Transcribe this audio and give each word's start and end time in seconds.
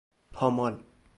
پامال 0.33 0.83